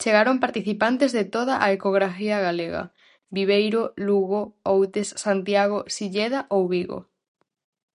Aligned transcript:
Chegaron 0.00 0.42
participantes 0.44 1.10
de 1.18 1.24
toda 1.34 1.54
a 1.64 1.66
ecografía 1.76 2.36
galega: 2.46 2.82
Viveiro, 3.36 3.82
Lugo, 4.06 4.40
Outes, 4.74 5.08
Santiago, 5.24 5.78
Silleda 5.96 6.40
ou 6.56 6.62
Vigo. 6.74 6.98